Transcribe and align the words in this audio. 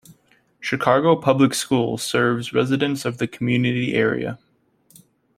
Chicago 0.59 1.15
Public 1.15 1.53
Schools 1.53 2.01
serves 2.01 2.53
residents 2.53 3.05
of 3.05 3.19
the 3.19 3.27
community 3.27 3.93
area. 3.93 4.39